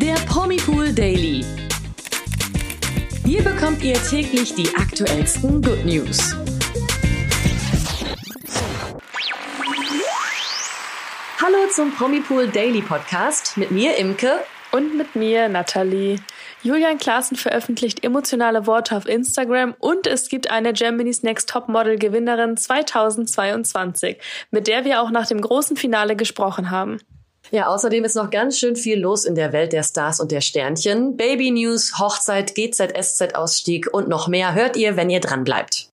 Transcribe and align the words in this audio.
Der 0.00 0.14
Promipool 0.14 0.94
Daily. 0.94 1.44
Hier 3.26 3.44
bekommt 3.44 3.82
ihr 3.82 4.02
täglich 4.02 4.54
die 4.54 4.74
aktuellsten 4.74 5.60
Good 5.60 5.84
News. 5.84 6.34
Hallo 11.38 11.58
zum 11.70 11.92
Promipool 11.92 12.48
Daily 12.48 12.80
Podcast 12.80 13.58
mit 13.58 13.72
mir 13.72 13.98
Imke 13.98 14.40
und 14.72 14.96
mit 14.96 15.16
mir 15.16 15.50
Nathalie. 15.50 16.16
Julian 16.62 16.96
Klaassen 16.96 17.36
veröffentlicht 17.36 18.02
emotionale 18.02 18.66
Worte 18.66 18.96
auf 18.96 19.06
Instagram 19.06 19.74
und 19.80 20.06
es 20.06 20.30
gibt 20.30 20.50
eine 20.50 20.72
Germany's 20.72 21.22
Next 21.22 21.50
Top 21.50 21.68
Model 21.68 21.98
Gewinnerin 21.98 22.56
2022, 22.56 24.16
mit 24.50 24.66
der 24.66 24.86
wir 24.86 25.02
auch 25.02 25.10
nach 25.10 25.26
dem 25.26 25.42
großen 25.42 25.76
Finale 25.76 26.16
gesprochen 26.16 26.70
haben. 26.70 27.00
Ja, 27.52 27.66
außerdem 27.66 28.04
ist 28.04 28.14
noch 28.14 28.30
ganz 28.30 28.58
schön 28.58 28.76
viel 28.76 29.00
los 29.00 29.24
in 29.24 29.34
der 29.34 29.52
Welt 29.52 29.72
der 29.72 29.82
Stars 29.82 30.20
und 30.20 30.30
der 30.30 30.40
Sternchen. 30.40 31.16
Baby 31.16 31.50
News, 31.50 31.98
Hochzeit, 31.98 32.54
GZSZ-Ausstieg 32.54 33.92
und 33.92 34.08
noch 34.08 34.28
mehr 34.28 34.54
hört 34.54 34.76
ihr, 34.76 34.96
wenn 34.96 35.10
ihr 35.10 35.18
dran 35.18 35.42
bleibt. 35.42 35.88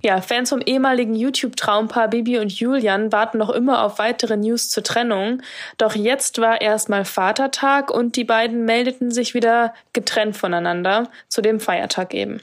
Ja, 0.00 0.20
Fans 0.22 0.48
vom 0.48 0.60
ehemaligen 0.60 1.14
YouTube-Traumpaar 1.14 2.08
Bibi 2.08 2.38
und 2.38 2.52
Julian 2.52 3.12
warten 3.12 3.38
noch 3.38 3.50
immer 3.50 3.84
auf 3.84 3.98
weitere 3.98 4.36
News 4.36 4.70
zur 4.70 4.82
Trennung. 4.82 5.42
Doch 5.76 5.94
jetzt 5.94 6.40
war 6.40 6.60
erstmal 6.60 7.04
Vatertag 7.04 7.90
und 7.92 8.16
die 8.16 8.24
beiden 8.24 8.64
meldeten 8.64 9.10
sich 9.10 9.34
wieder 9.34 9.74
getrennt 9.92 10.36
voneinander, 10.36 11.10
zu 11.28 11.42
dem 11.42 11.60
Feiertag 11.60 12.14
eben. 12.14 12.40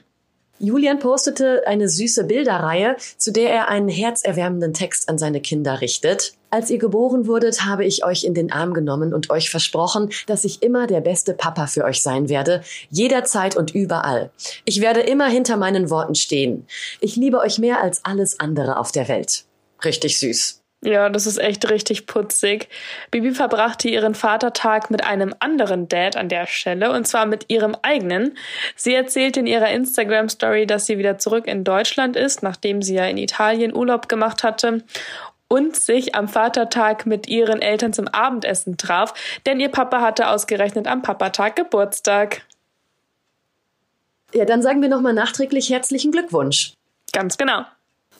Julian 0.60 1.00
postete 1.00 1.64
eine 1.68 1.90
süße 1.90 2.24
Bilderreihe, 2.24 2.96
zu 3.18 3.32
der 3.32 3.52
er 3.52 3.68
einen 3.68 3.90
herzerwärmenden 3.90 4.74
Text 4.74 5.10
an 5.10 5.18
seine 5.18 5.42
Kinder 5.42 5.82
richtet. 5.82 6.34
Als 6.50 6.70
ihr 6.70 6.78
geboren 6.78 7.28
wurdet, 7.28 7.66
habe 7.66 7.84
ich 7.84 8.06
euch 8.06 8.24
in 8.24 8.34
den 8.34 8.54
Arm 8.54 8.74
genommen 8.74 9.14
und 9.14 9.30
euch 9.30 9.50
versprochen, 9.50 10.10
dass 10.28 10.46
ich 10.46 10.64
immer 10.64 10.88
der 10.88 11.02
beste 11.02 11.34
Papa 11.34 11.68
für 11.68 11.84
euch 11.84 12.02
sein 12.02 12.30
werde, 12.30 12.64
jederzeit 12.90 13.58
und 13.58 13.76
überall. 13.76 14.32
Ich 14.64 14.80
werde 14.80 15.02
immer 15.02 15.28
hinter 15.28 15.58
meinen 15.58 15.90
Worten 15.90 16.16
stehen. 16.16 16.66
Ich 17.02 17.18
liebe 17.18 17.40
euch 17.40 17.60
mehr 17.60 17.82
als 17.82 18.06
alles 18.06 18.40
andere 18.40 18.78
auf 18.78 18.94
der 18.94 19.10
Welt. 19.10 19.44
Richtig 19.84 20.18
süß. 20.20 20.65
Ja, 20.82 21.10
das 21.10 21.26
ist 21.26 21.38
echt 21.38 21.70
richtig 21.72 22.06
putzig. 22.06 22.70
Bibi 23.10 23.32
verbrachte 23.32 23.90
ihren 23.90 24.14
Vatertag 24.14 24.92
mit 24.92 25.04
einem 25.04 25.34
anderen 25.40 25.88
Dad 25.88 26.16
an 26.16 26.30
der 26.30 26.46
Stelle, 26.46 26.92
und 26.92 27.08
zwar 27.08 27.26
mit 27.26 27.46
ihrem 27.48 27.76
eigenen. 27.82 28.38
Sie 28.76 28.94
erzählt 28.94 29.36
in 29.38 29.48
ihrer 29.48 29.70
Instagram-Story, 29.72 30.68
dass 30.68 30.86
sie 30.86 31.00
wieder 31.00 31.18
zurück 31.18 31.48
in 31.48 31.64
Deutschland 31.64 32.16
ist, 32.16 32.44
nachdem 32.44 32.84
sie 32.84 32.96
ja 32.96 33.06
in 33.06 33.18
Italien 33.18 33.76
Urlaub 33.76 34.08
gemacht 34.08 34.44
hatte 34.44 34.84
und 35.48 35.76
sich 35.76 36.16
am 36.16 36.28
Vatertag 36.28 37.06
mit 37.06 37.28
ihren 37.28 37.62
Eltern 37.62 37.94
zum 37.94 38.08
Abendessen 38.08 38.78
traf, 38.78 39.14
denn 39.46 39.60
ihr 39.60 39.70
Papa 39.70 40.02
hatte 40.02 40.30
ausgerechnet 40.30 40.88
am 40.88 41.02
Papatag 41.02 41.56
Geburtstag. 41.56 42.44
Ja, 44.34 44.46
dann 44.46 44.62
sagen 44.62 44.82
wir 44.82 44.90
nochmal 44.90 45.14
nachträglich 45.14 45.70
herzlichen 45.70 46.12
Glückwunsch. 46.12 46.74
Ganz 47.14 47.38
genau. 47.38 47.66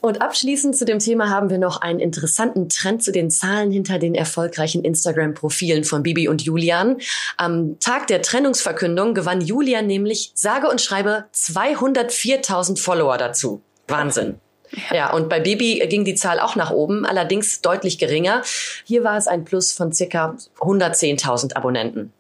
Und 0.06 0.22
abschließend 0.22 0.76
zu 0.78 0.86
dem 0.86 1.00
Thema 1.00 1.32
haben 1.32 1.50
wir 1.50 1.58
noch 1.58 1.82
einen 1.82 2.00
interessanten 2.00 2.70
Trend 2.70 3.04
zu 3.04 3.12
den 3.12 3.32
Zahlen 3.32 3.72
hinter 3.72 3.98
den 3.98 4.14
erfolgreichen 4.14 4.84
Instagram-Profilen 4.84 5.84
von 5.84 6.04
Bibi 6.04 6.28
und 6.28 6.44
Julian. 6.44 6.98
Am 7.38 7.80
Tag 7.80 8.06
der 8.06 8.22
Trennungsverkündung 8.22 9.16
gewann 9.16 9.42
Julian 9.42 9.88
nämlich 9.88 10.32
sage 10.36 10.70
und 10.70 10.80
schreibe 10.80 11.26
204.000 11.34 12.80
Follower 12.80 13.18
dazu. 13.18 13.64
Wahnsinn. 13.88 14.36
Ja. 14.92 15.12
und 15.12 15.28
bei 15.28 15.40
Bibi 15.40 15.80
ging 15.88 16.06
die 16.06 16.14
Zahl 16.14 16.40
auch 16.40 16.56
nach 16.56 16.70
oben, 16.70 17.04
allerdings 17.04 17.62
deutlich 17.62 17.98
geringer. 17.98 18.44
Hier 18.84 19.04
war 19.04 19.18
es 19.18 19.28
ein 19.28 19.44
Plus 19.44 19.72
von 19.72 19.92
circa 19.92 20.38
110.000 20.60 21.56
Abonnenten. 21.56 22.14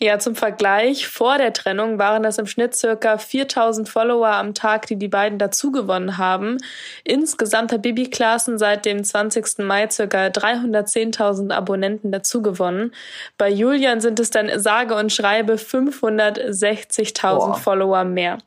Ja, 0.00 0.20
zum 0.20 0.36
Vergleich, 0.36 1.08
vor 1.08 1.38
der 1.38 1.52
Trennung 1.52 1.98
waren 1.98 2.22
das 2.22 2.38
im 2.38 2.46
Schnitt 2.46 2.76
circa 2.76 3.18
4000 3.18 3.88
Follower 3.88 4.28
am 4.28 4.54
Tag, 4.54 4.86
die 4.86 4.94
die 4.94 5.08
beiden 5.08 5.40
dazugewonnen 5.40 6.18
haben. 6.18 6.58
Insgesamt 7.02 7.72
hat 7.72 7.82
Bibi 7.82 8.08
Klaassen 8.08 8.58
seit 8.58 8.84
dem 8.84 9.02
20. 9.02 9.58
Mai 9.58 9.90
circa 9.90 10.26
310.000 10.26 11.50
Abonnenten 11.50 12.12
dazugewonnen. 12.12 12.92
Bei 13.38 13.50
Julian 13.50 14.00
sind 14.00 14.20
es 14.20 14.30
dann 14.30 14.48
sage 14.60 14.94
und 14.94 15.12
schreibe 15.12 15.54
560.000 15.54 17.56
Follower 17.56 18.04
mehr. 18.04 18.38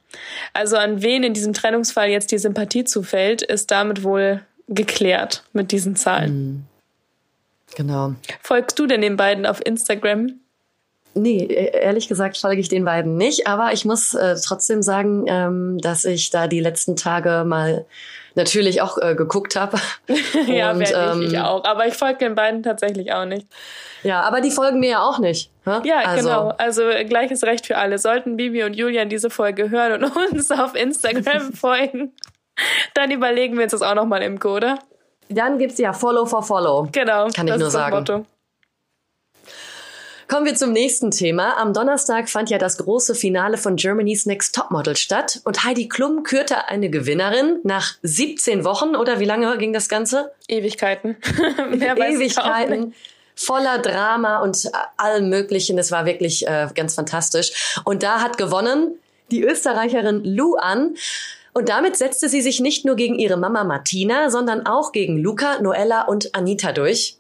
Also 0.54 0.78
an 0.78 1.02
wen 1.02 1.24
in 1.24 1.34
diesem 1.34 1.52
Trennungsfall 1.52 2.08
jetzt 2.08 2.32
die 2.32 2.38
Sympathie 2.38 2.86
zufällt, 2.86 3.42
ist 3.42 3.72
damit 3.72 4.04
wohl 4.04 4.40
geklärt 4.70 5.44
mit 5.52 5.74
diesen 5.74 5.98
Zahlen. 5.98 6.34
Mhm. 6.34 6.66
Genau. 7.76 8.16
Folgst 8.42 8.80
du 8.80 8.88
denn 8.88 9.02
den 9.02 9.18
beiden 9.18 9.46
auf 9.46 9.60
Instagram? 9.66 10.41
Nee, 11.14 11.44
e-, 11.44 11.78
ehrlich 11.80 12.08
gesagt 12.08 12.38
folge 12.38 12.62
ich 12.62 12.70
den 12.70 12.86
beiden 12.86 13.18
nicht, 13.18 13.48
aber 13.48 13.74
ich 13.74 13.86
muss 13.86 14.14
äh, 14.14 14.36
trotzdem 14.44 14.82
sagen, 14.82 15.26
ähm, 15.28 15.78
dass 15.80 16.06
ich 16.06 16.30
da 16.30 16.48
die 16.48 16.60
letzten 16.60 16.96
Tage 16.96 17.44
mal 17.46 17.86
natürlich 18.36 18.82
auch 18.82 18.98
äh, 18.98 19.16
geguckt 19.16 19.56
habe. 19.56 19.78
ja, 20.48 20.78
werde 20.78 21.12
ähm, 21.14 21.22
ich 21.22 21.38
auch, 21.38 21.64
aber 21.66 21.88
ich 21.88 21.96
folge 21.96 22.20
den 22.20 22.36
beiden 22.36 22.64
tatsächlich 22.64 23.12
auch 23.12 23.26
nicht. 23.26 23.48
Ja, 24.04 24.22
aber 24.22 24.42
die 24.42 24.52
folgen 24.52 24.80
mir 24.80 24.92
ja 24.92 25.04
auch 25.04 25.20
nicht. 25.20 25.52
Hä? 25.66 25.80
Ja, 25.84 26.00
also. 26.00 26.28
genau. 26.28 26.54
Also 26.58 26.84
gleiches 27.08 27.44
Recht 27.44 27.68
für 27.68 27.78
alle. 27.78 27.98
Sollten 27.98 28.38
Bibi 28.38 28.64
und 28.64 28.74
Julian 28.74 29.10
diese 29.10 29.30
Folge 29.30 29.70
hören 29.70 30.04
und 30.04 30.16
uns 30.32 30.50
auf 30.52 30.76
Instagram 30.76 31.54
folgen, 31.54 32.14
dann 32.94 33.12
überlegen 33.12 33.58
wir 33.58 33.64
uns 33.64 33.74
das 33.74 33.82
auch 33.82 33.96
nochmal 33.96 34.24
im 34.24 34.40
Code. 34.40 34.76
Dann 35.30 35.58
gibt's 35.58 35.78
ja 35.78 35.94
Follow 35.94 36.26
for 36.26 36.44
Follow. 36.44 36.88
Genau. 36.92 37.28
Kann 37.30 37.48
ich 37.48 37.58
nur 37.58 37.70
sagen. 37.70 37.96
Motto. 37.96 38.26
Kommen 40.32 40.46
wir 40.46 40.56
zum 40.56 40.72
nächsten 40.72 41.12
Thema. 41.12 41.58
Am 41.58 41.74
Donnerstag 41.74 42.30
fand 42.30 42.50
ja 42.50 42.58
das 42.58 42.78
große 42.78 43.16
Finale 43.16 43.58
von 43.58 43.76
Germany's 43.76 44.26
Next 44.26 44.56
Topmodel 44.56 44.96
statt 44.96 45.42
und 45.44 45.66
Heidi 45.66 45.90
Klum 45.90 46.24
kürte 46.24 46.70
eine 46.70 46.90
Gewinnerin 46.90 47.60
nach 47.64 47.96
17 48.04 48.64
Wochen 48.64 48.96
oder 48.96 49.20
wie 49.20 49.26
lange 49.26 49.58
ging 49.58 49.74
das 49.74 49.90
Ganze? 49.90 50.32
Ewigkeiten. 50.48 51.18
Mehr 51.76 51.98
Ewigkeiten. 51.98 52.94
Voller 53.36 53.80
Drama 53.80 54.40
und 54.42 54.72
allem 54.96 55.28
Möglichen. 55.28 55.76
Das 55.76 55.92
war 55.92 56.06
wirklich 56.06 56.48
äh, 56.48 56.70
ganz 56.74 56.96
fantastisch. 56.96 57.82
Und 57.84 58.02
da 58.02 58.22
hat 58.22 58.38
gewonnen 58.38 58.96
die 59.32 59.44
Österreicherin 59.44 60.24
Lou 60.24 60.56
An. 60.56 60.96
Und 61.52 61.68
damit 61.68 61.98
setzte 61.98 62.30
sie 62.30 62.42
sich 62.42 62.62
nicht 62.62 62.86
nur 62.86 62.96
gegen 62.96 63.20
ihre 63.20 63.36
Mama 63.36 63.66
Martina, 63.66 64.30
sondern 64.30 64.66
auch 64.66 64.94
gegen 64.94 65.18
Luca, 65.18 65.62
Noella 65.62 66.04
und 66.04 66.34
Anita 66.34 66.72
durch. 66.72 67.18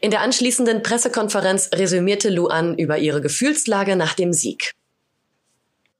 In 0.00 0.10
der 0.10 0.20
anschließenden 0.20 0.82
Pressekonferenz 0.82 1.70
resümierte 1.74 2.30
Luan 2.30 2.76
über 2.78 2.98
ihre 2.98 3.20
Gefühlslage 3.20 3.96
nach 3.96 4.14
dem 4.14 4.32
Sieg. 4.32 4.72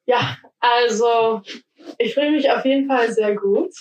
Ja, 0.07 0.39
also 0.61 1.43
ich 1.99 2.15
fühle 2.15 2.31
mich 2.31 2.51
auf 2.51 2.65
jeden 2.65 2.87
Fall 2.87 3.13
sehr 3.13 3.35
gut 3.35 3.73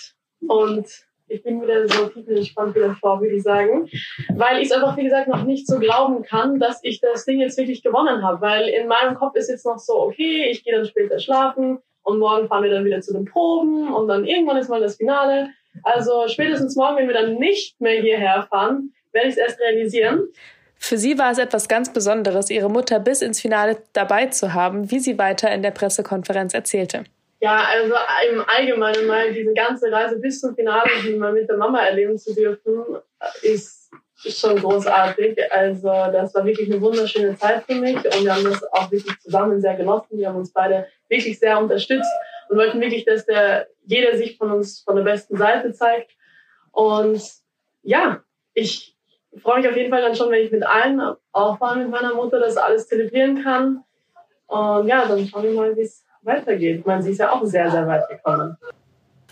und 0.46 0.86
ich 1.28 1.42
bin 1.42 1.60
wieder 1.60 1.86
so 1.88 2.08
tiefenentspannt 2.08 2.74
wie 2.74 2.80
davor, 2.80 3.20
würde 3.20 3.36
ich 3.36 3.42
sagen, 3.42 3.88
weil 4.34 4.58
ich 4.58 4.68
es 4.68 4.72
einfach, 4.72 4.96
wie 4.96 5.04
gesagt, 5.04 5.28
noch 5.28 5.44
nicht 5.44 5.66
so 5.66 5.78
glauben 5.78 6.22
kann, 6.22 6.58
dass 6.58 6.80
ich 6.82 7.00
das 7.00 7.24
Ding 7.24 7.40
jetzt 7.40 7.58
wirklich 7.58 7.82
gewonnen 7.82 8.22
habe, 8.22 8.40
weil 8.40 8.68
in 8.68 8.88
meinem 8.88 9.14
Kopf 9.14 9.36
ist 9.36 9.48
jetzt 9.48 9.66
noch 9.66 9.78
so, 9.78 10.00
okay, 10.00 10.48
ich 10.50 10.64
gehe 10.64 10.74
dann 10.74 10.86
später 10.86 11.18
schlafen 11.18 11.78
und 12.02 12.18
morgen 12.18 12.48
fahren 12.48 12.64
wir 12.64 12.70
dann 12.70 12.84
wieder 12.84 13.00
zu 13.00 13.12
den 13.12 13.26
Proben 13.26 13.92
und 13.92 14.08
dann 14.08 14.24
irgendwann 14.24 14.56
ist 14.56 14.70
mal 14.70 14.80
das 14.80 14.96
Finale. 14.96 15.50
Also 15.82 16.26
spätestens 16.28 16.76
morgen, 16.76 16.96
wenn 16.96 17.08
wir 17.08 17.14
dann 17.14 17.34
nicht 17.34 17.80
mehr 17.80 18.00
hierher 18.00 18.46
fahren, 18.48 18.94
werde 19.12 19.28
ich 19.28 19.34
es 19.34 19.38
erst 19.38 19.60
realisieren. 19.60 20.28
Für 20.76 20.96
sie 20.96 21.18
war 21.18 21.32
es 21.32 21.38
etwas 21.38 21.68
ganz 21.68 21.92
Besonderes, 21.92 22.50
ihre 22.50 22.70
Mutter 22.70 23.00
bis 23.00 23.20
ins 23.20 23.40
Finale 23.40 23.78
dabei 23.92 24.26
zu 24.26 24.54
haben, 24.54 24.90
wie 24.90 25.00
sie 25.00 25.18
weiter 25.18 25.50
in 25.50 25.62
der 25.62 25.72
Pressekonferenz 25.72 26.54
erzählte. 26.54 27.04
Ja, 27.40 27.64
also 27.70 27.94
im 28.32 28.44
Allgemeinen 28.46 29.06
mal 29.06 29.32
diese 29.32 29.54
ganze 29.54 29.90
Reise 29.92 30.18
bis 30.18 30.40
zum 30.40 30.54
Finale, 30.54 30.90
die 31.04 31.14
mal 31.14 31.32
mit 31.32 31.48
der 31.48 31.56
Mama 31.56 31.84
erleben 31.84 32.18
zu 32.18 32.34
dürfen, 32.34 32.96
ist 33.42 33.90
schon 34.16 34.56
großartig. 34.56 35.40
Also 35.52 35.88
das 35.88 36.34
war 36.34 36.44
wirklich 36.44 36.70
eine 36.70 36.80
wunderschöne 36.80 37.36
Zeit 37.36 37.64
für 37.64 37.74
mich 37.74 37.96
und 37.96 38.24
wir 38.24 38.34
haben 38.34 38.44
das 38.44 38.62
auch 38.72 38.90
wirklich 38.90 39.18
zusammen 39.20 39.60
sehr 39.60 39.76
genossen. 39.76 40.18
Wir 40.18 40.28
haben 40.28 40.38
uns 40.38 40.52
beide 40.52 40.88
wirklich 41.08 41.38
sehr 41.38 41.58
unterstützt 41.58 42.10
und 42.48 42.58
wollten 42.58 42.80
wirklich, 42.80 43.04
dass 43.04 43.24
der, 43.26 43.68
jeder 43.84 44.16
sich 44.16 44.36
von 44.36 44.50
uns 44.50 44.80
von 44.80 44.96
der 44.96 45.04
besten 45.04 45.36
Seite 45.36 45.72
zeigt. 45.72 46.10
Und 46.72 47.22
ja, 47.82 48.22
ich 48.54 48.97
freue 49.42 49.58
mich 49.58 49.68
auf 49.68 49.76
jeden 49.76 49.90
Fall 49.90 50.02
dann 50.02 50.14
schon, 50.14 50.30
wenn 50.30 50.44
ich 50.44 50.52
mit 50.52 50.66
allen, 50.66 51.00
auch 51.32 51.60
mal 51.60 51.76
mit 51.76 51.90
meiner 51.90 52.14
Mutter, 52.14 52.38
das 52.40 52.56
alles 52.56 52.88
zelebrieren 52.88 53.42
kann. 53.42 53.84
Und 54.46 54.88
ja, 54.88 55.06
dann 55.06 55.26
schauen 55.26 55.44
wir 55.44 55.52
mal, 55.52 55.76
wie 55.76 55.82
es 55.82 56.04
weitergeht. 56.22 56.86
Meine, 56.86 57.02
sie 57.02 57.12
ist 57.12 57.18
ja 57.18 57.32
auch 57.32 57.44
sehr, 57.44 57.70
sehr 57.70 57.86
weit 57.86 58.08
gekommen. 58.08 58.56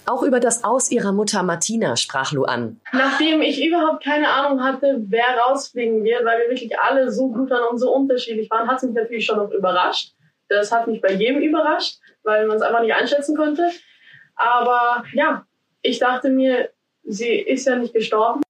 Auch 0.09 0.23
über 0.23 0.39
das 0.39 0.63
Aus 0.63 0.91
ihrer 0.93 1.11
Mutter 1.11 1.43
Martina 1.43 1.97
sprach 1.97 2.31
Lu 2.31 2.45
an. 2.45 2.81
Nachdem 2.93 3.43
ich 3.43 3.65
überhaupt 3.65 4.05
keine 4.05 4.29
Ahnung 4.29 4.63
hatte, 4.63 5.03
wer 5.09 5.37
rausfliegen 5.45 6.05
wird, 6.05 6.25
weil 6.25 6.43
wir 6.43 6.49
wirklich 6.49 6.79
alle 6.79 7.11
so 7.11 7.29
gut 7.29 7.51
waren 7.51 7.65
und 7.71 7.79
so 7.79 7.93
unterschiedlich 7.93 8.49
waren, 8.51 8.69
hat 8.69 8.77
es 8.77 8.85
mich 8.85 8.95
natürlich 8.95 9.27
schon 9.27 9.39
noch 9.39 9.51
überrascht. 9.51 10.13
Das 10.49 10.71
hat 10.71 10.87
mich 10.87 11.01
bei 11.01 11.13
jedem 11.13 11.43
überrascht, 11.43 11.99
weil 12.23 12.47
man 12.47 12.57
es 12.57 12.63
einfach 12.63 12.83
nicht 12.83 12.95
einschätzen 12.95 13.37
konnte. 13.37 13.69
Aber 14.37 15.03
ja, 15.13 15.45
ich 15.83 15.99
dachte 15.99 16.31
mir, 16.31 16.71
sie 17.03 17.35
ist 17.35 17.67
ja 17.67 17.75
nicht 17.75 17.93
gestorben. 17.93 18.43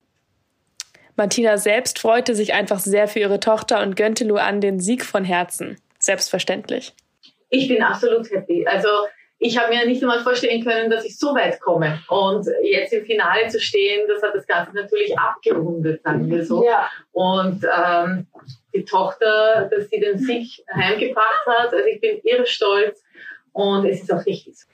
Martina 1.17 1.57
selbst 1.57 1.99
freute 1.99 2.35
sich 2.35 2.53
einfach 2.53 2.79
sehr 2.79 3.09
für 3.09 3.21
ihre 3.21 3.41
Tochter 3.41 3.83
und 3.83 3.97
gönnte 3.97 4.25
Luan 4.25 4.61
den 4.61 4.81
Sieg 4.81 5.05
von 5.05 5.25
Herzen. 5.25 5.79
Selbstverständlich. 5.99 6.93
Ich 7.49 7.69
bin 7.69 7.83
absolut 7.83 8.31
happy. 8.31 8.67
Also 8.67 8.89
ich 9.39 9.59
habe 9.59 9.75
mir 9.75 9.87
nicht 9.87 10.03
einmal 10.03 10.21
vorstellen 10.21 10.65
können, 10.65 10.91
dass 10.91 11.05
ich 11.05 11.19
so 11.19 11.35
weit 11.35 11.61
komme. 11.61 12.01
Und 12.09 12.47
jetzt 12.63 12.93
im 12.93 13.05
Finale 13.05 13.49
zu 13.49 13.61
stehen, 13.61 14.07
das 14.09 14.23
hat 14.23 14.35
das 14.35 14.47
Ganze 14.47 14.75
natürlich 14.75 15.19
abgerundet, 15.19 16.03
sagen 16.03 16.31
wir 16.31 16.45
so. 16.45 16.65
Ja. 16.65 16.89
Und 17.13 17.65
ähm, 17.65 18.27
die 18.75 18.85
Tochter, 18.85 19.71
dass 19.71 19.89
sie 19.89 20.01
den 20.01 20.19
Sieg 20.19 20.65
heimgebracht 20.75 21.47
hat, 21.47 21.73
also 21.73 21.87
ich 21.87 22.01
bin 22.01 22.21
irre 22.25 22.47
stolz 22.47 23.03
und 23.57 23.87
es 23.87 24.03
ist 24.03 24.13
auch 24.13 24.25
richtig 24.27 24.55
so. 24.55 24.67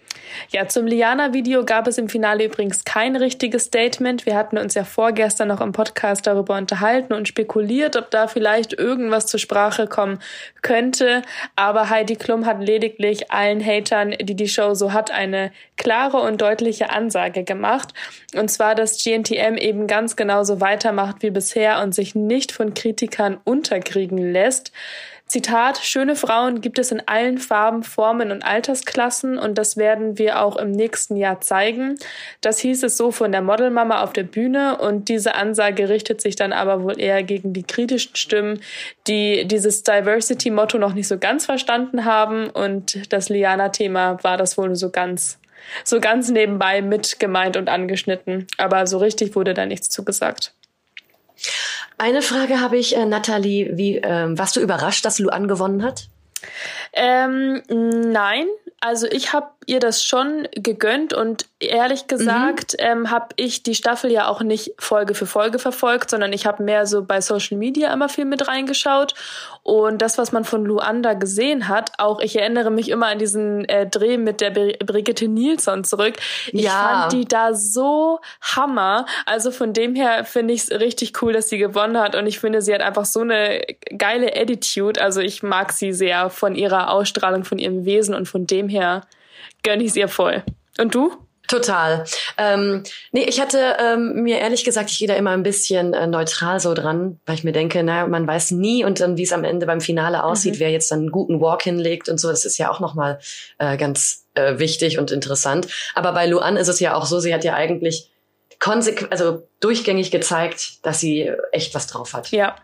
Ja, 0.50 0.66
zum 0.66 0.86
Liana-Video 0.86 1.64
gab 1.64 1.86
es 1.86 1.98
im 1.98 2.08
Finale 2.08 2.44
übrigens 2.44 2.84
kein 2.84 3.14
richtiges 3.14 3.64
Statement. 3.64 4.26
Wir 4.26 4.36
hatten 4.36 4.58
uns 4.58 4.74
ja 4.74 4.82
vorgestern 4.82 5.48
noch 5.48 5.60
im 5.60 5.70
Podcast 5.70 6.26
darüber 6.26 6.56
unterhalten 6.56 7.12
und 7.12 7.28
spekuliert, 7.28 7.96
ob 7.96 8.10
da 8.10 8.26
vielleicht 8.26 8.72
irgendwas 8.72 9.26
zur 9.26 9.38
Sprache 9.38 9.86
kommen 9.86 10.18
könnte. 10.60 11.22
Aber 11.54 11.90
Heidi 11.90 12.16
Klum 12.16 12.44
hat 12.44 12.60
lediglich 12.60 13.30
allen 13.30 13.64
Hatern, 13.64 14.10
die 14.20 14.34
die 14.34 14.48
Show 14.48 14.74
so 14.74 14.92
hat, 14.92 15.12
eine 15.12 15.52
klare 15.76 16.18
und 16.18 16.40
deutliche 16.40 16.90
Ansage 16.90 17.44
gemacht. 17.44 17.94
Und 18.34 18.50
zwar, 18.50 18.74
dass 18.74 19.02
GNTM 19.02 19.56
eben 19.56 19.86
ganz 19.86 20.16
genauso 20.16 20.60
weitermacht 20.60 21.22
wie 21.22 21.30
bisher 21.30 21.80
und 21.82 21.94
sich 21.94 22.16
nicht 22.16 22.50
von 22.50 22.74
Kritikern 22.74 23.38
unterkriegen 23.44 24.18
lässt. 24.18 24.72
Zitat, 25.32 25.78
schöne 25.78 26.14
Frauen 26.14 26.60
gibt 26.60 26.78
es 26.78 26.92
in 26.92 27.08
allen 27.08 27.38
Farben, 27.38 27.84
Formen 27.84 28.30
und 28.30 28.44
Altersklassen 28.44 29.38
und 29.38 29.56
das 29.56 29.78
werden 29.78 30.18
wir 30.18 30.42
auch 30.42 30.56
im 30.56 30.72
nächsten 30.72 31.16
Jahr 31.16 31.40
zeigen. 31.40 31.94
Das 32.42 32.58
hieß 32.58 32.82
es 32.82 32.98
so 32.98 33.12
von 33.12 33.32
der 33.32 33.40
Modelmama 33.40 34.02
auf 34.02 34.12
der 34.12 34.24
Bühne 34.24 34.76
und 34.76 35.08
diese 35.08 35.34
Ansage 35.34 35.88
richtet 35.88 36.20
sich 36.20 36.36
dann 36.36 36.52
aber 36.52 36.82
wohl 36.82 37.00
eher 37.00 37.22
gegen 37.22 37.54
die 37.54 37.62
kritischen 37.62 38.14
Stimmen, 38.14 38.60
die 39.06 39.46
dieses 39.46 39.82
Diversity-Motto 39.84 40.76
noch 40.76 40.92
nicht 40.92 41.08
so 41.08 41.16
ganz 41.16 41.46
verstanden 41.46 42.04
haben 42.04 42.50
und 42.50 43.10
das 43.10 43.30
Liana-Thema 43.30 44.22
war 44.22 44.36
das 44.36 44.58
wohl 44.58 44.76
so 44.76 44.90
ganz 44.90 45.38
so 45.82 45.98
ganz 45.98 46.28
nebenbei 46.28 46.82
mit 46.82 47.18
gemeint 47.20 47.56
und 47.56 47.70
angeschnitten, 47.70 48.48
aber 48.58 48.86
so 48.86 48.98
richtig 48.98 49.34
wurde 49.34 49.54
da 49.54 49.64
nichts 49.64 49.88
zugesagt. 49.88 50.52
Eine 52.02 52.20
Frage 52.20 52.58
habe 52.58 52.78
ich, 52.78 52.96
äh, 52.96 53.06
Nathalie. 53.06 53.78
Wie, 53.78 53.98
ähm, 53.98 54.36
warst 54.36 54.56
du 54.56 54.60
überrascht, 54.60 55.04
dass 55.04 55.20
Luan 55.20 55.46
gewonnen 55.46 55.84
hat? 55.84 56.08
Ähm, 56.92 57.62
nein, 57.68 58.46
also 58.80 59.06
ich 59.06 59.32
habe 59.32 59.48
ihr 59.66 59.78
das 59.78 60.02
schon 60.02 60.48
gegönnt 60.56 61.14
und 61.14 61.46
ehrlich 61.60 62.08
gesagt 62.08 62.72
mhm. 62.72 62.84
ähm, 62.84 63.10
habe 63.10 63.28
ich 63.36 63.62
die 63.62 63.76
Staffel 63.76 64.10
ja 64.10 64.26
auch 64.26 64.42
nicht 64.42 64.72
Folge 64.78 65.14
für 65.14 65.26
Folge 65.26 65.60
verfolgt, 65.60 66.10
sondern 66.10 66.32
ich 66.32 66.46
habe 66.46 66.64
mehr 66.64 66.84
so 66.86 67.04
bei 67.04 67.20
Social 67.20 67.56
Media 67.56 67.92
immer 67.92 68.08
viel 68.08 68.24
mit 68.24 68.48
reingeschaut 68.48 69.14
und 69.62 70.02
das, 70.02 70.18
was 70.18 70.32
man 70.32 70.44
von 70.44 70.64
Luanda 70.64 71.14
gesehen 71.14 71.68
hat, 71.68 71.92
auch 71.98 72.18
ich 72.18 72.36
erinnere 72.36 72.72
mich 72.72 72.88
immer 72.88 73.06
an 73.06 73.20
diesen 73.20 73.64
äh, 73.66 73.86
Dreh 73.86 74.18
mit 74.18 74.40
der 74.40 74.50
Brigitte 74.50 75.28
Nilsson 75.28 75.84
zurück. 75.84 76.16
Ich 76.48 76.64
ja. 76.64 76.70
fand 76.70 77.12
die 77.12 77.24
da 77.26 77.54
so 77.54 78.18
Hammer. 78.40 79.06
Also 79.24 79.52
von 79.52 79.72
dem 79.72 79.94
her 79.94 80.24
finde 80.24 80.54
ich 80.54 80.62
es 80.62 80.70
richtig 80.72 81.22
cool, 81.22 81.32
dass 81.32 81.48
sie 81.48 81.58
gewonnen 81.58 81.98
hat 81.98 82.16
und 82.16 82.26
ich 82.26 82.40
finde, 82.40 82.60
sie 82.60 82.74
hat 82.74 82.80
einfach 82.80 83.04
so 83.04 83.20
eine 83.20 83.62
geile 83.96 84.34
Attitude. 84.34 85.00
Also 85.00 85.20
ich 85.20 85.44
mag 85.44 85.70
sie 85.70 85.92
sehr 85.92 86.28
von 86.30 86.56
ihrer 86.56 86.81
Ausstrahlung, 86.90 87.44
von 87.44 87.58
ihrem 87.58 87.84
Wesen 87.84 88.14
und 88.14 88.26
von 88.26 88.46
dem 88.46 88.68
her 88.68 89.02
gönne 89.62 89.82
ich 89.82 89.90
es 89.90 89.96
ihr 89.96 90.08
voll. 90.08 90.42
Und 90.78 90.94
du? 90.94 91.12
Total. 91.48 92.04
Ähm, 92.38 92.82
nee, 93.10 93.24
ich 93.24 93.38
hatte 93.38 93.76
ähm, 93.78 94.22
mir 94.22 94.38
ehrlich 94.38 94.64
gesagt, 94.64 94.90
ich 94.90 94.98
gehe 94.98 95.08
da 95.08 95.14
immer 95.14 95.32
ein 95.32 95.42
bisschen 95.42 95.92
äh, 95.92 96.06
neutral 96.06 96.60
so 96.60 96.72
dran, 96.72 97.20
weil 97.26 97.34
ich 97.34 97.44
mir 97.44 97.52
denke, 97.52 97.82
naja, 97.82 98.06
man 98.06 98.26
weiß 98.26 98.52
nie 98.52 98.84
und 98.84 99.00
dann, 99.00 99.18
wie 99.18 99.24
es 99.24 99.34
am 99.34 99.44
Ende 99.44 99.66
beim 99.66 99.82
Finale 99.82 100.24
aussieht, 100.24 100.54
mhm. 100.54 100.60
wer 100.60 100.70
jetzt 100.70 100.90
dann 100.90 101.00
einen 101.00 101.10
guten 101.10 101.42
Walk 101.42 101.62
hinlegt 101.62 102.08
und 102.08 102.18
so, 102.18 102.30
das 102.30 102.46
ist 102.46 102.56
ja 102.56 102.70
auch 102.70 102.80
nochmal 102.80 103.18
äh, 103.58 103.76
ganz 103.76 104.24
äh, 104.34 104.58
wichtig 104.58 104.98
und 104.98 105.10
interessant. 105.10 105.68
Aber 105.94 106.12
bei 106.12 106.26
Luan 106.26 106.56
ist 106.56 106.68
es 106.68 106.80
ja 106.80 106.94
auch 106.94 107.04
so, 107.04 107.20
sie 107.20 107.34
hat 107.34 107.44
ja 107.44 107.54
eigentlich 107.54 108.10
konsequent, 108.58 109.12
also 109.12 109.46
durchgängig 109.60 110.10
gezeigt, 110.10 110.86
dass 110.86 111.00
sie 111.00 111.32
echt 111.50 111.74
was 111.74 111.86
drauf 111.86 112.14
hat. 112.14 112.30
Ja. 112.30 112.56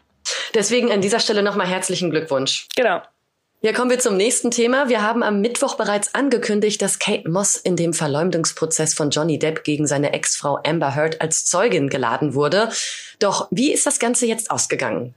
Deswegen 0.54 0.90
an 0.92 1.02
dieser 1.02 1.20
Stelle 1.20 1.42
nochmal 1.42 1.66
herzlichen 1.66 2.10
Glückwunsch. 2.10 2.68
Genau. 2.74 3.02
Ja, 3.60 3.72
kommen 3.72 3.90
wir 3.90 3.98
zum 3.98 4.16
nächsten 4.16 4.52
Thema. 4.52 4.88
Wir 4.88 5.02
haben 5.02 5.24
am 5.24 5.40
Mittwoch 5.40 5.74
bereits 5.74 6.14
angekündigt, 6.14 6.80
dass 6.80 7.00
Kate 7.00 7.28
Moss 7.28 7.56
in 7.56 7.74
dem 7.74 7.92
Verleumdungsprozess 7.92 8.94
von 8.94 9.10
Johnny 9.10 9.36
Depp 9.40 9.64
gegen 9.64 9.88
seine 9.88 10.12
Ex-Frau 10.12 10.60
Amber 10.64 10.94
Heard 10.94 11.20
als 11.20 11.44
Zeugin 11.44 11.88
geladen 11.88 12.34
wurde. 12.34 12.68
Doch 13.18 13.48
wie 13.50 13.72
ist 13.72 13.84
das 13.84 13.98
Ganze 13.98 14.26
jetzt 14.26 14.50
ausgegangen? 14.50 15.14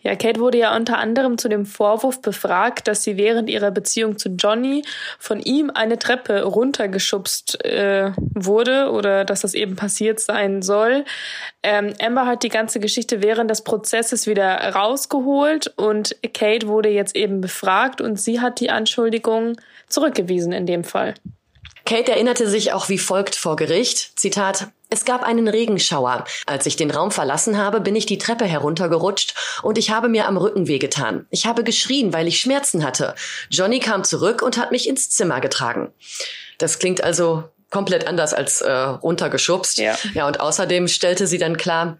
Ja, 0.00 0.16
Kate 0.16 0.40
wurde 0.40 0.58
ja 0.58 0.74
unter 0.74 0.98
anderem 0.98 1.36
zu 1.36 1.48
dem 1.48 1.66
Vorwurf 1.66 2.22
befragt, 2.22 2.88
dass 2.88 3.02
sie 3.02 3.18
während 3.18 3.50
ihrer 3.50 3.70
Beziehung 3.70 4.16
zu 4.16 4.30
Johnny 4.30 4.84
von 5.18 5.38
ihm 5.40 5.70
eine 5.70 5.98
Treppe 5.98 6.44
runtergeschubst 6.44 7.64
äh, 7.64 8.12
wurde 8.16 8.90
oder 8.90 9.24
dass 9.24 9.42
das 9.42 9.52
eben 9.52 9.76
passiert 9.76 10.18
sein 10.20 10.62
soll. 10.62 11.04
Ähm, 11.62 11.92
Amber 12.00 12.26
hat 12.26 12.42
die 12.42 12.48
ganze 12.48 12.80
Geschichte 12.80 13.22
während 13.22 13.50
des 13.50 13.62
Prozesses 13.62 14.26
wieder 14.26 14.56
rausgeholt 14.74 15.72
und 15.76 16.16
Kate 16.32 16.68
wurde 16.68 16.88
jetzt 16.88 17.14
eben 17.14 17.42
befragt 17.42 18.00
und 18.00 18.18
sie 18.18 18.40
hat 18.40 18.60
die 18.60 18.70
Anschuldigung 18.70 19.56
zurückgewiesen 19.88 20.52
in 20.52 20.64
dem 20.64 20.84
Fall. 20.84 21.14
Kate 21.84 22.12
erinnerte 22.12 22.48
sich 22.48 22.72
auch 22.72 22.88
wie 22.88 22.98
folgt 22.98 23.34
vor 23.34 23.56
Gericht. 23.56 24.18
Zitat. 24.18 24.68
Es 24.92 25.06
gab 25.06 25.22
einen 25.22 25.48
Regenschauer. 25.48 26.26
Als 26.44 26.66
ich 26.66 26.76
den 26.76 26.90
Raum 26.90 27.10
verlassen 27.12 27.56
habe, 27.56 27.80
bin 27.80 27.96
ich 27.96 28.04
die 28.04 28.18
Treppe 28.18 28.44
heruntergerutscht 28.44 29.34
und 29.62 29.78
ich 29.78 29.90
habe 29.90 30.10
mir 30.10 30.28
am 30.28 30.36
Rücken 30.36 30.68
wehgetan. 30.68 31.26
Ich 31.30 31.46
habe 31.46 31.64
geschrien, 31.64 32.12
weil 32.12 32.28
ich 32.28 32.38
Schmerzen 32.40 32.84
hatte. 32.84 33.14
Johnny 33.48 33.80
kam 33.80 34.04
zurück 34.04 34.42
und 34.42 34.58
hat 34.58 34.70
mich 34.70 34.86
ins 34.86 35.08
Zimmer 35.08 35.40
getragen. 35.40 35.94
Das 36.58 36.78
klingt 36.78 37.02
also 37.02 37.44
komplett 37.70 38.06
anders 38.06 38.34
als 38.34 38.60
äh, 38.60 38.70
runtergeschubst. 38.70 39.78
Ja. 39.78 39.96
ja, 40.12 40.26
und 40.26 40.40
außerdem 40.40 40.88
stellte 40.88 41.26
sie 41.26 41.38
dann 41.38 41.56
klar, 41.56 41.96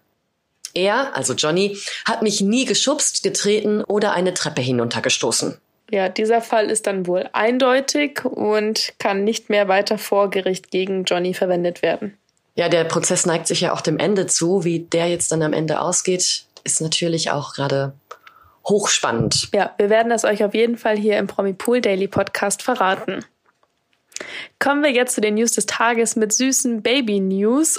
er, 0.75 1.17
also 1.17 1.33
Johnny, 1.33 1.79
hat 2.05 2.21
mich 2.21 2.43
nie 2.43 2.67
geschubst, 2.67 3.23
getreten 3.23 3.83
oder 3.85 4.13
eine 4.13 4.35
Treppe 4.35 4.61
hinuntergestoßen. 4.61 5.57
Ja, 5.91 6.11
dieser 6.11 6.43
Fall 6.43 6.69
ist 6.71 6.87
dann 6.87 7.07
wohl 7.07 7.31
eindeutig 7.33 8.23
und 8.27 8.93
kann 8.99 9.25
nicht 9.25 9.49
mehr 9.49 9.69
weiter 9.69 9.97
vor 9.97 10.29
Gericht 10.29 10.71
gegen 10.71 11.05
Johnny 11.05 11.33
verwendet 11.33 11.81
werden. 11.81 12.19
Ja, 12.55 12.69
der 12.69 12.85
Prozess 12.85 13.25
neigt 13.27 13.47
sich 13.47 13.63
ja 13.63 13.73
auch 13.73 13.81
dem 13.81 13.99
Ende 13.99 14.27
zu. 14.27 14.65
Wie 14.65 14.81
der 14.81 15.09
jetzt 15.09 15.33
dann 15.33 15.43
am 15.43 15.53
Ende 15.53 15.81
ausgeht, 15.81 16.45
ist 16.65 16.81
natürlich 16.81 17.31
auch 17.31 17.55
gerade 17.55 17.95
hochspannend. 18.67 19.49
Ja, 19.55 19.75
wir 19.79 19.91
werden 19.91 20.11
das 20.11 20.25
euch 20.25 20.45
auf 20.45 20.55
jeden 20.55 20.77
Fall 20.77 20.97
hier 20.97 21.19
im 21.19 21.27
Promi 21.27 21.53
Pool 21.55 21.81
Daily 21.81 22.09
Podcast 22.09 22.63
verraten. 22.63 23.25
Kommen 24.59 24.83
wir 24.83 24.93
jetzt 24.93 25.15
zu 25.15 25.21
den 25.21 25.35
News 25.35 25.53
des 25.53 25.67
Tages 25.67 26.15
mit 26.17 26.33
süßen 26.33 26.83
Baby 26.83 27.21
News. 27.21 27.79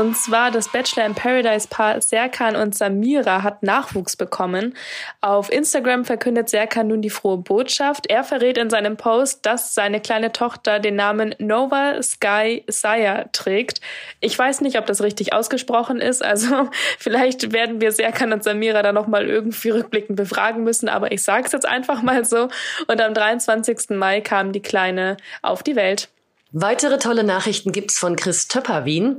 Und 0.00 0.16
zwar 0.16 0.50
das 0.50 0.70
Bachelor 0.70 1.04
in 1.04 1.14
Paradise 1.14 1.68
Paar 1.68 2.00
Serkan 2.00 2.56
und 2.56 2.74
Samira 2.74 3.42
hat 3.42 3.62
Nachwuchs 3.62 4.16
bekommen. 4.16 4.74
Auf 5.20 5.52
Instagram 5.52 6.06
verkündet 6.06 6.48
Serkan 6.48 6.86
nun 6.86 7.02
die 7.02 7.10
frohe 7.10 7.36
Botschaft. 7.36 8.06
Er 8.06 8.24
verrät 8.24 8.56
in 8.56 8.70
seinem 8.70 8.96
Post, 8.96 9.44
dass 9.44 9.74
seine 9.74 10.00
kleine 10.00 10.32
Tochter 10.32 10.78
den 10.78 10.96
Namen 10.96 11.34
Nova 11.38 12.02
Sky 12.02 12.64
Saya 12.66 13.26
trägt. 13.32 13.82
Ich 14.20 14.38
weiß 14.38 14.62
nicht, 14.62 14.78
ob 14.78 14.86
das 14.86 15.02
richtig 15.02 15.34
ausgesprochen 15.34 16.00
ist. 16.00 16.24
Also 16.24 16.70
vielleicht 16.98 17.52
werden 17.52 17.82
wir 17.82 17.92
Serkan 17.92 18.32
und 18.32 18.42
Samira 18.42 18.82
da 18.82 18.92
nochmal 18.92 19.28
irgendwie 19.28 19.68
rückblickend 19.68 20.16
befragen 20.16 20.64
müssen. 20.64 20.88
Aber 20.88 21.12
ich 21.12 21.22
sage 21.22 21.44
es 21.44 21.52
jetzt 21.52 21.68
einfach 21.68 22.00
mal 22.00 22.24
so. 22.24 22.48
Und 22.86 23.02
am 23.02 23.12
23. 23.12 23.90
Mai 23.90 24.22
kam 24.22 24.52
die 24.52 24.62
Kleine 24.62 25.18
auf 25.42 25.62
die 25.62 25.76
Welt. 25.76 26.08
Weitere 26.52 26.98
tolle 26.98 27.22
Nachrichten 27.22 27.70
gibt's 27.70 27.98
von 27.98 28.16
Chris 28.16 28.48
Töpperwien. 28.48 29.18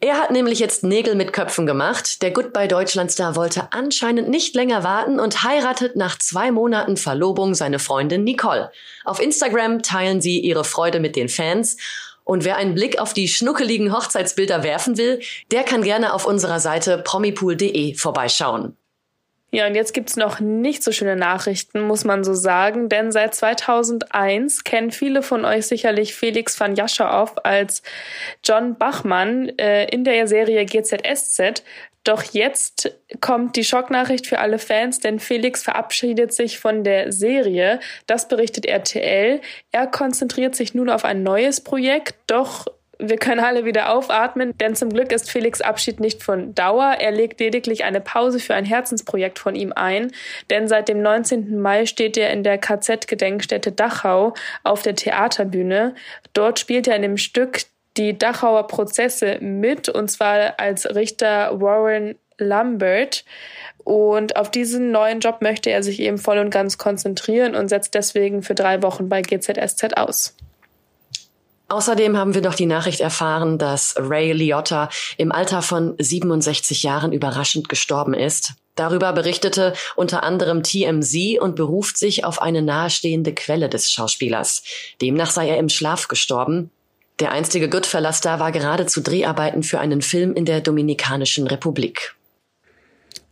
Er 0.00 0.18
hat 0.18 0.30
nämlich 0.30 0.60
jetzt 0.60 0.84
Nägel 0.84 1.16
mit 1.16 1.32
Köpfen 1.32 1.66
gemacht. 1.66 2.22
Der 2.22 2.30
Goodbye 2.30 2.68
Deutschlandstar 2.68 3.34
wollte 3.34 3.72
anscheinend 3.72 4.28
nicht 4.28 4.54
länger 4.54 4.84
warten 4.84 5.18
und 5.18 5.42
heiratet 5.42 5.96
nach 5.96 6.18
zwei 6.20 6.52
Monaten 6.52 6.96
Verlobung 6.96 7.56
seine 7.56 7.80
Freundin 7.80 8.22
Nicole. 8.22 8.70
Auf 9.04 9.20
Instagram 9.20 9.82
teilen 9.82 10.20
sie 10.20 10.38
ihre 10.38 10.62
Freude 10.62 11.00
mit 11.00 11.16
den 11.16 11.28
Fans. 11.28 11.78
Und 12.22 12.44
wer 12.44 12.56
einen 12.56 12.74
Blick 12.74 13.00
auf 13.00 13.12
die 13.12 13.26
schnuckeligen 13.26 13.92
Hochzeitsbilder 13.92 14.62
werfen 14.62 14.98
will, 14.98 15.20
der 15.50 15.64
kann 15.64 15.82
gerne 15.82 16.12
auf 16.14 16.26
unserer 16.26 16.60
Seite 16.60 16.98
promipool.de 16.98 17.94
vorbeischauen. 17.94 18.76
Ja, 19.50 19.66
und 19.66 19.74
jetzt 19.74 19.94
gibt's 19.94 20.16
noch 20.16 20.40
nicht 20.40 20.84
so 20.84 20.92
schöne 20.92 21.16
Nachrichten, 21.16 21.80
muss 21.80 22.04
man 22.04 22.22
so 22.22 22.34
sagen, 22.34 22.90
denn 22.90 23.10
seit 23.12 23.34
2001 23.34 24.62
kennen 24.62 24.90
viele 24.90 25.22
von 25.22 25.46
euch 25.46 25.66
sicherlich 25.66 26.14
Felix 26.14 26.60
van 26.60 26.76
Jaschow 26.76 27.32
als 27.44 27.82
John 28.44 28.76
Bachmann 28.76 29.48
äh, 29.58 29.86
in 29.86 30.04
der 30.04 30.28
Serie 30.28 30.66
GZSZ. 30.66 31.62
Doch 32.04 32.22
jetzt 32.22 32.94
kommt 33.20 33.56
die 33.56 33.64
Schocknachricht 33.64 34.26
für 34.26 34.38
alle 34.38 34.58
Fans, 34.58 35.00
denn 35.00 35.18
Felix 35.18 35.62
verabschiedet 35.62 36.32
sich 36.34 36.58
von 36.58 36.84
der 36.84 37.10
Serie. 37.10 37.80
Das 38.06 38.28
berichtet 38.28 38.66
RTL. 38.66 39.40
Er 39.72 39.86
konzentriert 39.86 40.56
sich 40.56 40.74
nun 40.74 40.90
auf 40.90 41.04
ein 41.06 41.22
neues 41.22 41.62
Projekt, 41.62 42.16
doch 42.26 42.66
wir 42.98 43.16
können 43.16 43.40
alle 43.40 43.64
wieder 43.64 43.92
aufatmen, 43.92 44.56
denn 44.58 44.74
zum 44.74 44.90
Glück 44.90 45.12
ist 45.12 45.30
Felix 45.30 45.60
Abschied 45.60 46.00
nicht 46.00 46.22
von 46.22 46.54
Dauer. 46.54 46.96
Er 46.98 47.12
legt 47.12 47.38
lediglich 47.38 47.84
eine 47.84 48.00
Pause 48.00 48.40
für 48.40 48.54
ein 48.54 48.64
Herzensprojekt 48.64 49.38
von 49.38 49.54
ihm 49.54 49.72
ein, 49.72 50.10
denn 50.50 50.66
seit 50.66 50.88
dem 50.88 51.00
19. 51.00 51.60
Mai 51.60 51.86
steht 51.86 52.16
er 52.16 52.30
in 52.30 52.42
der 52.42 52.58
KZ-Gedenkstätte 52.58 53.70
Dachau 53.72 54.34
auf 54.64 54.82
der 54.82 54.96
Theaterbühne. 54.96 55.94
Dort 56.32 56.58
spielt 56.58 56.88
er 56.88 56.96
in 56.96 57.02
dem 57.02 57.16
Stück 57.18 57.62
die 57.96 58.18
Dachauer 58.18 58.66
Prozesse 58.66 59.38
mit, 59.40 59.88
und 59.88 60.08
zwar 60.08 60.58
als 60.58 60.92
Richter 60.94 61.60
Warren 61.60 62.16
Lambert. 62.38 63.24
Und 63.84 64.36
auf 64.36 64.50
diesen 64.50 64.90
neuen 64.90 65.20
Job 65.20 65.40
möchte 65.40 65.70
er 65.70 65.82
sich 65.82 66.00
eben 66.00 66.18
voll 66.18 66.38
und 66.38 66.50
ganz 66.50 66.78
konzentrieren 66.78 67.54
und 67.54 67.68
setzt 67.68 67.94
deswegen 67.94 68.42
für 68.42 68.54
drei 68.54 68.82
Wochen 68.82 69.08
bei 69.08 69.22
GZSZ 69.22 69.96
aus. 69.96 70.34
Außerdem 71.68 72.16
haben 72.16 72.34
wir 72.34 72.40
noch 72.40 72.54
die 72.54 72.66
Nachricht 72.66 73.00
erfahren, 73.00 73.58
dass 73.58 73.94
Ray 73.98 74.32
Liotta 74.32 74.88
im 75.18 75.30
Alter 75.30 75.60
von 75.60 75.94
67 75.98 76.82
Jahren 76.82 77.12
überraschend 77.12 77.68
gestorben 77.68 78.14
ist. 78.14 78.54
Darüber 78.74 79.12
berichtete 79.12 79.74
unter 79.94 80.22
anderem 80.22 80.62
TMZ 80.62 81.38
und 81.40 81.56
beruft 81.56 81.98
sich 81.98 82.24
auf 82.24 82.40
eine 82.40 82.62
nahestehende 82.62 83.34
Quelle 83.34 83.68
des 83.68 83.90
Schauspielers. 83.90 84.62
Demnach 85.02 85.30
sei 85.30 85.48
er 85.48 85.58
im 85.58 85.68
Schlaf 85.68 86.08
gestorben. 86.08 86.70
Der 87.20 87.32
einstige 87.32 87.68
Goodfellas-Star 87.68 88.38
war 88.38 88.52
gerade 88.52 88.86
zu 88.86 89.02
Dreharbeiten 89.02 89.62
für 89.62 89.80
einen 89.80 90.00
Film 90.00 90.34
in 90.34 90.44
der 90.44 90.60
Dominikanischen 90.60 91.48
Republik. 91.48 92.14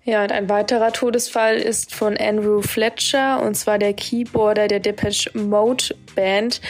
Ja, 0.07 0.23
und 0.23 0.31
ein 0.31 0.49
weiterer 0.49 0.93
Todesfall 0.93 1.57
ist 1.57 1.93
von 1.93 2.17
Andrew 2.17 2.63
Fletcher, 2.63 3.43
und 3.43 3.57
zwar 3.57 3.77
der 3.77 3.93
Keyboarder 3.93 4.69
der 4.69 4.79
Depeche 4.79 5.37
Mode 5.37 5.97
Band. 6.15 6.61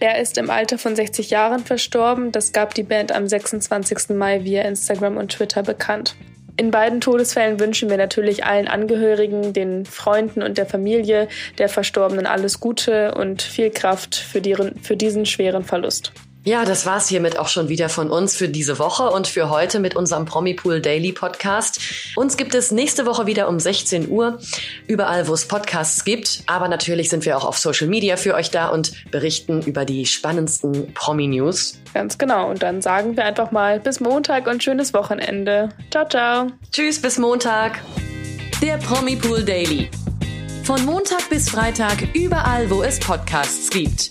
Er 0.00 0.20
ist 0.20 0.36
im 0.38 0.50
Alter 0.50 0.76
von 0.76 0.96
60 0.96 1.30
Jahren 1.30 1.64
verstorben. 1.64 2.32
Das 2.32 2.50
gab 2.50 2.74
die 2.74 2.82
Band 2.82 3.12
am 3.12 3.28
26. 3.28 4.10
Mai 4.16 4.42
via 4.42 4.62
Instagram 4.62 5.18
und 5.18 5.30
Twitter 5.30 5.62
bekannt. 5.62 6.16
In 6.56 6.72
beiden 6.72 7.00
Todesfällen 7.00 7.60
wünschen 7.60 7.88
wir 7.90 7.96
natürlich 7.96 8.44
allen 8.44 8.66
Angehörigen, 8.66 9.52
den 9.52 9.86
Freunden 9.86 10.42
und 10.42 10.58
der 10.58 10.66
Familie 10.66 11.28
der 11.58 11.68
Verstorbenen 11.68 12.26
alles 12.26 12.58
Gute 12.58 13.14
und 13.14 13.40
viel 13.40 13.70
Kraft 13.70 14.16
für, 14.16 14.40
die, 14.40 14.56
für 14.82 14.96
diesen 14.96 15.26
schweren 15.26 15.62
Verlust. 15.62 16.12
Ja, 16.50 16.64
das 16.64 16.84
war's 16.84 17.06
hiermit 17.06 17.38
auch 17.38 17.46
schon 17.46 17.68
wieder 17.68 17.88
von 17.88 18.10
uns 18.10 18.34
für 18.34 18.48
diese 18.48 18.80
Woche 18.80 19.08
und 19.10 19.28
für 19.28 19.50
heute 19.50 19.78
mit 19.78 19.94
unserem 19.94 20.24
Promipool 20.24 20.80
Daily 20.80 21.12
Podcast. 21.12 21.80
Uns 22.16 22.36
gibt 22.36 22.56
es 22.56 22.72
nächste 22.72 23.06
Woche 23.06 23.28
wieder 23.28 23.48
um 23.48 23.60
16 23.60 24.10
Uhr, 24.10 24.40
überall 24.88 25.28
wo 25.28 25.34
es 25.34 25.46
Podcasts 25.46 26.04
gibt. 26.04 26.42
Aber 26.46 26.66
natürlich 26.66 27.08
sind 27.08 27.24
wir 27.24 27.36
auch 27.36 27.44
auf 27.44 27.56
Social 27.56 27.86
Media 27.86 28.16
für 28.16 28.34
euch 28.34 28.50
da 28.50 28.66
und 28.66 28.90
berichten 29.12 29.62
über 29.62 29.84
die 29.84 30.06
spannendsten 30.06 30.92
Promi-News. 30.92 31.78
Ganz 31.94 32.18
genau. 32.18 32.50
Und 32.50 32.64
dann 32.64 32.82
sagen 32.82 33.16
wir 33.16 33.26
einfach 33.26 33.52
mal 33.52 33.78
bis 33.78 34.00
Montag 34.00 34.48
und 34.48 34.60
schönes 34.60 34.92
Wochenende. 34.92 35.68
Ciao, 35.92 36.08
ciao. 36.08 36.48
Tschüss, 36.72 37.00
bis 37.00 37.16
Montag. 37.18 37.78
Der 38.60 38.76
Promipool 38.78 39.44
Daily. 39.44 39.88
Von 40.64 40.84
Montag 40.84 41.30
bis 41.30 41.48
Freitag 41.48 42.12
überall, 42.12 42.68
wo 42.68 42.82
es 42.82 42.98
Podcasts 42.98 43.70
gibt. 43.70 44.10